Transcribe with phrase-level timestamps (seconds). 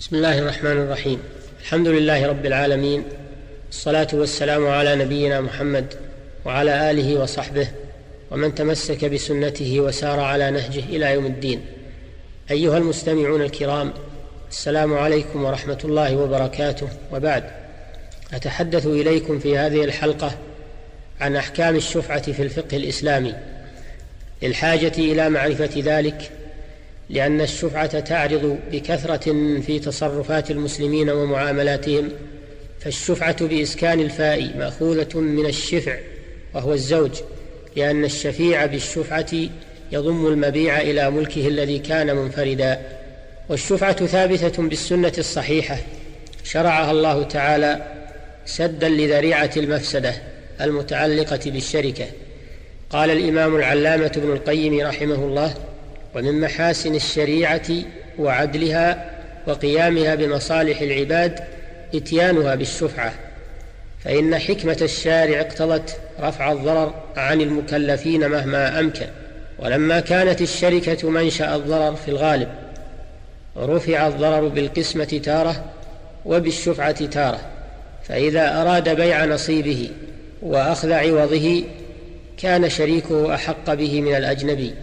[0.00, 1.22] بسم الله الرحمن الرحيم.
[1.60, 3.04] الحمد لله رب العالمين.
[3.70, 5.94] الصلاة والسلام على نبينا محمد
[6.44, 7.68] وعلى آله وصحبه
[8.30, 11.66] ومن تمسك بسنته وسار على نهجه إلى يوم الدين.
[12.50, 13.92] أيها المستمعون الكرام
[14.50, 16.88] السلام عليكم ورحمة الله وبركاته.
[17.12, 17.44] وبعد
[18.32, 20.38] أتحدث إليكم في هذه الحلقة
[21.20, 23.34] عن أحكام الشفعة في الفقه الإسلامي.
[24.42, 26.30] للحاجة إلى معرفة ذلك
[27.10, 32.08] لأن الشفعة تعرض بكثرة في تصرفات المسلمين ومعاملاتهم
[32.80, 35.96] فالشفعة بإسكان الفاء مأخوذة من الشفع
[36.54, 37.10] وهو الزوج
[37.76, 39.30] لأن الشفيع بالشفعة
[39.92, 42.80] يضم المبيع إلى ملكه الذي كان منفردا.
[43.48, 45.76] والشفعة ثابتة بالسنة الصحيحة
[46.44, 47.82] شرعها الله تعالى
[48.46, 50.14] سدا لذريعة المفسدة
[50.60, 52.06] المتعلقة بالشركة.
[52.90, 55.54] قال الإمام العلامة ابن القيم رحمه الله
[56.14, 57.68] ومن محاسن الشريعة
[58.18, 59.10] وعدلها
[59.46, 61.40] وقيامها بمصالح العباد
[61.94, 63.12] إتيانها بالشفعة
[64.04, 69.06] فإن حكمة الشارع اقتضت رفع الضرر عن المكلفين مهما أمكن
[69.58, 72.48] ولما كانت الشركة منشأ الضرر في الغالب
[73.56, 75.64] رفع الضرر بالقسمة تارة
[76.26, 77.40] وبالشفعة تارة
[78.02, 79.90] فإذا أراد بيع نصيبه
[80.42, 81.64] وأخذ عوضه
[82.38, 84.74] كان شريكه أحق به من الأجنبي.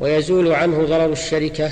[0.00, 1.70] ويزول عنه ضرر الشركة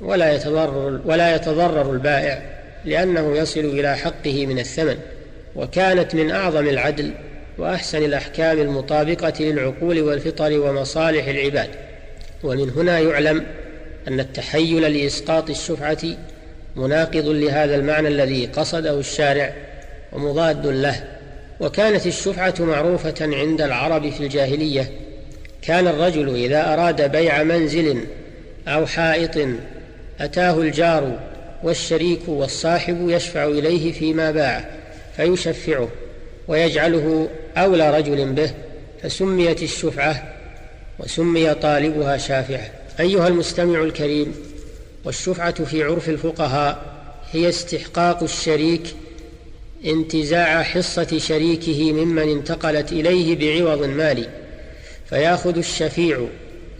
[0.00, 2.42] ولا يتضرر ولا يتضرر البائع
[2.84, 4.96] لأنه يصل إلى حقه من الثمن
[5.56, 7.10] وكانت من أعظم العدل
[7.58, 11.68] وأحسن الأحكام المطابقة للعقول والفطر ومصالح العباد.
[12.42, 13.46] ومن هنا يعلم
[14.08, 16.02] أن التحيل لإسقاط الشفعة
[16.76, 19.54] مناقض لهذا المعنى الذي قصده الشارع
[20.12, 21.04] ومضاد له
[21.60, 24.90] وكانت الشفعة معروفة عند العرب في الجاهلية
[25.66, 28.04] كان الرجل إذا أراد بيع منزل
[28.68, 29.48] أو حائط
[30.20, 31.18] أتاه الجار
[31.62, 34.70] والشريك والصاحب يشفع إليه فيما باع
[35.16, 35.88] فيشفعه
[36.48, 38.50] ويجعله أولى رجل به
[39.02, 40.34] فسميت الشفعة
[40.98, 42.70] وسمي طالبها شافعة.
[43.00, 44.34] أيها المستمع الكريم
[45.04, 46.94] والشفعة في عرف الفقهاء
[47.32, 48.82] هي استحقاق الشريك
[49.86, 54.43] انتزاع حصة شريكه ممن انتقلت إليه بعوض مالي
[55.10, 56.26] فياخذ الشفيع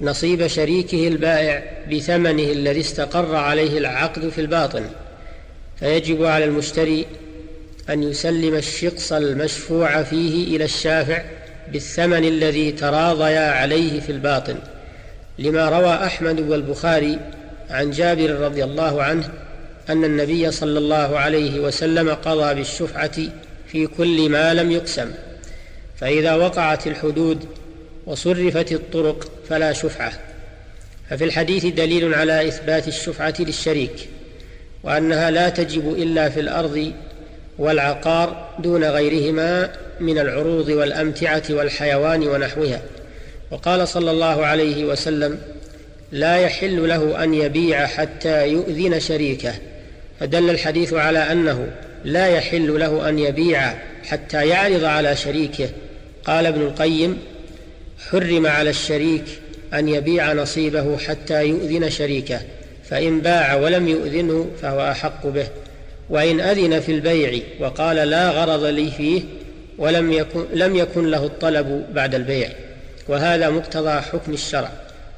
[0.01, 1.63] نصيب شريكه البائع
[1.93, 4.85] بثمنه الذي استقر عليه العقد في الباطن.
[5.81, 7.07] فيجب على المشتري
[7.91, 11.23] أن يسلم الشقص المشفوع فيه إلى الشافع
[11.73, 14.57] بالثمن الذي تراضيا عليه في الباطن.
[15.39, 17.19] لما روى أحمد والبخاري
[17.71, 19.29] عن جابر رضي الله عنه
[19.91, 23.17] أن النبي صلى الله عليه وسلم قضى بالشفعة
[23.69, 25.11] في كل ما لم يقسم.
[25.97, 27.45] فإذا وقعت الحدود
[28.07, 30.13] وصرفت الطرق فلا شفعة.
[31.11, 34.09] ففي الحديث دليل على إثبات الشفعة للشريك
[34.83, 36.93] وأنها لا تجب إلا في الأرض
[37.59, 39.71] والعقار دون غيرهما
[40.01, 42.83] من العروض والأمتعة والحيوان ونحوها.
[43.51, 45.39] وقال صلى الله عليه وسلم
[46.13, 49.55] لا يحل له أن يبيع حتى يؤذن شريكه.
[50.21, 51.69] فدل الحديث على أنه
[52.05, 55.69] لا يحل له أن يبيع حتى يعرض على شريكه.
[56.25, 57.19] قال ابن القيم
[58.11, 59.25] حرم على الشريك
[59.75, 62.41] أن يبيع نصيبه حتى يؤذن شريكه
[62.85, 65.47] فإن باع ولم يؤذنه فهو أحق به.
[66.11, 69.23] وإن أذن في البيع وقال لا غرض لي فيه
[69.79, 72.49] ولم يكن لم يكن له الطلب بعد البيع.
[73.09, 74.71] وهذا مقتضى حكم الشرع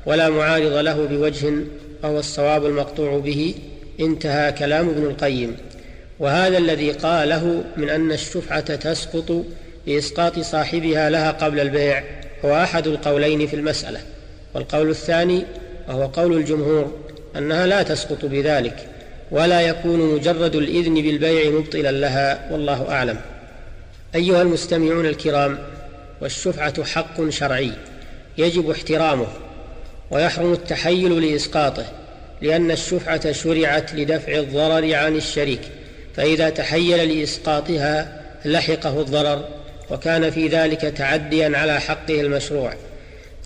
[0.07, 1.53] ولا معارض له بوجه
[2.03, 3.55] وهو الصواب المقطوع به
[4.01, 5.57] انتهى كلام ابن القيم.
[6.19, 9.45] وهذا الذي قاله من أن الشفعة تسقط
[9.87, 12.05] باسقاط صاحبها لها قبل البيع.
[12.45, 14.01] هو أحد القولين في المسألة
[14.55, 15.45] والقول الثاني
[15.89, 16.93] وهو قول الجمهور
[17.37, 18.89] أنها لا تسقط بذلك
[19.31, 23.21] ولا يكون مجرد الإذن بالبيع مبطلا لها والله أعلم.
[24.15, 25.59] أيها المستمعون الكرام
[26.21, 27.73] والشفعة حق شرعي
[28.39, 29.27] يجب احترامه
[30.11, 31.85] ويحرم التحيل لإسقاطه
[32.43, 35.61] لأن الشفعة شرعت لدفع الضرر عن الشريك
[36.17, 39.45] فإذا تحيل لإسقاطها لحقه الضرر
[39.91, 42.75] وكان في ذلك تعديا على حقه المشروع.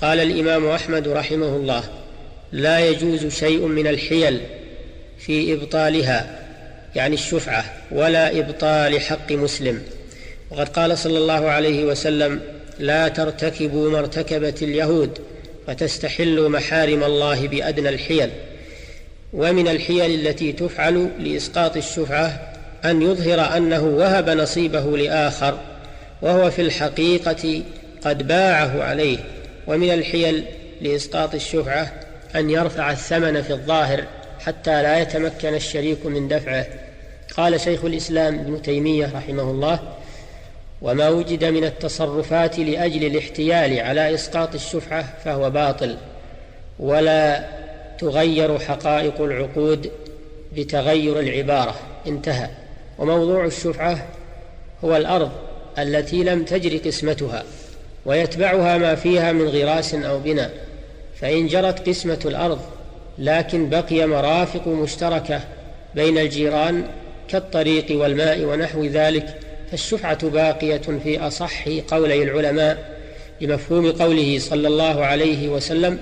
[0.02, 1.84] قال الإمام أحمد رحمه الله
[2.52, 4.40] لا يجوز شيء من الحيل
[5.18, 6.40] في إبطالها
[6.96, 9.82] يعني الشفعة ولا إبطال حق مسلم.
[10.50, 12.40] وقد قال صلى الله عليه وسلم
[12.78, 15.18] لا ترتكبوا ما ارتكبت اليهود
[15.66, 18.30] فتستحلوا محارم الله بأدنى الحيل.
[19.32, 22.52] ومن الحيل التي تفعل لإسقاط الشفعة
[22.84, 25.58] أن يظهر أنه وهب نصيبه لآخر
[26.22, 27.62] وهو في الحقيقة
[28.04, 29.18] قد باعه عليه
[29.66, 30.44] ومن الحيل
[30.80, 31.92] لإسقاط الشفعة
[32.36, 34.04] أن يرفع الثمن في الظاهر
[34.40, 36.66] حتى لا يتمكن الشريك من دفعه.
[37.36, 39.80] قال شيخ الإسلام ابن تيمية رحمه الله
[40.82, 45.96] وما وجد من التصرفات لأجل الاحتيال على إسقاط الشفعة فهو باطل
[46.78, 47.44] ولا
[47.98, 49.90] تغير حقائق العقود
[50.56, 51.74] بتغير العبارة.
[52.06, 52.48] انتهى.
[52.98, 54.06] وموضوع الشفعة
[54.84, 55.30] هو الأرض
[55.78, 57.44] التي لم تجر قسمتها
[58.06, 60.50] ويتبعها ما فيها من غراس أو بناء
[61.20, 62.60] فإن جرت قسمة الأرض
[63.18, 65.40] لكن بقي مرافق مشتركة
[65.94, 66.84] بين الجيران
[67.28, 69.38] كالطريق والماء ونحو ذلك
[69.70, 73.00] فالشفعة باقية في أصح قولي العلماء
[73.40, 75.98] بمفهوم قوله صلى الله عليه وسلم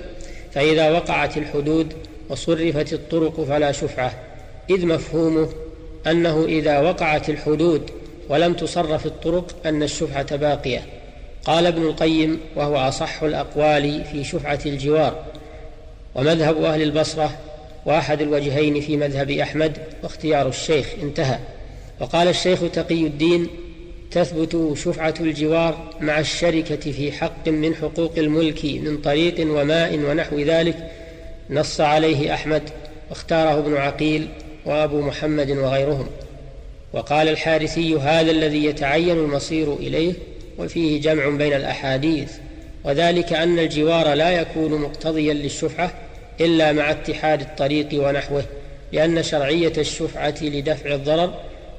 [0.51, 1.93] فإذا وقعت الحدود
[2.29, 4.13] وصرفت الطرق فلا شفعة
[4.69, 5.49] إذ مفهومه
[6.07, 7.91] أنه إذا وقعت الحدود
[8.29, 10.81] ولم تصرف الطرق أن الشفعة باقية.
[11.45, 15.23] قال ابن القيم وهو أصح الأقوال في شفعة الجوار
[16.15, 17.37] ومذهب أهل البصرة
[17.85, 21.39] وأحد الوجهين في مذهب أحمد واختيار الشيخ انتهى.
[21.99, 23.47] وقال الشيخ تقي الدين
[24.11, 30.91] تثبت شفعة الجوار مع الشركة في حق من حقوق الملك من طريق وماء ونحو ذلك
[31.49, 32.63] نص عليه أحمد
[33.09, 34.27] واختاره ابن عقيل
[34.65, 36.07] وأبو محمد وغيرهم.
[36.93, 40.13] وقال الحارثي هذا الذي يتعين المصير إليه
[40.57, 42.31] وفيه جمع بين الأحاديث
[42.83, 45.91] وذلك أن الجوار لا يكون مقتضيا للشفعة
[46.41, 48.43] إلا مع اتحاد الطريق ونحوه
[48.93, 51.33] لأن شرعية الشفعة لدفع الضرر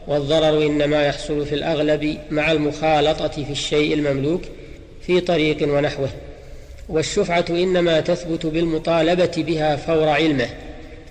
[0.09, 4.43] والضرر إنما يحصل في الأغلب مع المخالطة في الشيء المملوك
[5.07, 6.09] في طريق ونحوه.
[6.89, 10.49] والشفعة إنما تثبت بالمطالبة بها فور علمه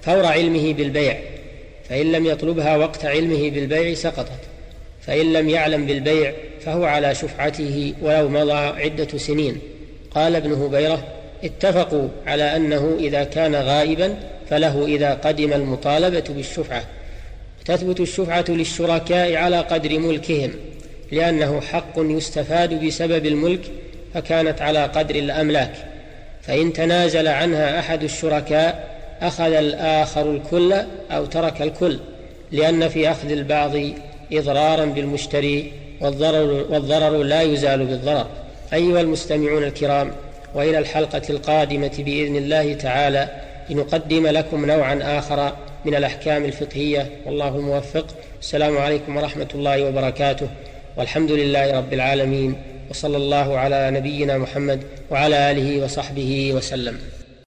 [0.02, 1.18] فور علمه بالبيع.
[1.90, 4.40] فإن لم يطلبها وقت علمه بالبيع سقطت.
[5.02, 9.60] فإن لم يعلم بالبيع فهو على شفعته ولو مضى عدة سنين.
[10.16, 11.04] قال ابن هبيرة
[11.44, 14.16] اتفقوا على أنه إذا كان غائبا
[14.50, 16.84] فله إذا قدم المطالبة بالشفعة.
[17.66, 20.52] تثبت الشفعة للشركاء على قدر ملكهم
[21.12, 23.62] لأنه حق يستفاد بسبب الملك
[24.14, 25.74] فكانت على قدر الأملاك.
[26.42, 28.89] فإن تنازل عنها أحد الشركاء
[29.22, 30.74] أخذ الآخر الكل
[31.12, 32.00] أو ترك الكل
[32.52, 33.72] لأن في أخذ البعض
[34.34, 35.72] إضرارا بالمشتري
[36.02, 38.28] والضرر, والضرر لا يزال بالضرر.
[38.74, 40.12] أيها المستمعون الكرام
[40.56, 43.30] وإلى الحلقة القادمة بإذن الله تعالى
[43.70, 45.54] لنقدم لكم نوعا آخر
[45.86, 47.10] من الأحكام الفقهية.
[47.26, 48.06] والله الموفق
[48.42, 50.48] السلام عليكم ورحمة الله وبركاته.
[50.98, 52.56] والحمد لله رب العالمين
[52.90, 56.98] وصلى الله على نبينا محمد وعلى آله وصحبه وسلم.